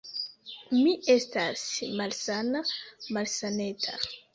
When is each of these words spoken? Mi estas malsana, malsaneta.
Mi 0.77 0.93
estas 1.17 1.67
malsana, 2.01 2.67
malsaneta. 3.17 4.01